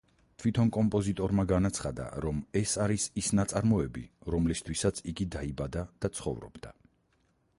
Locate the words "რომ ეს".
2.25-2.73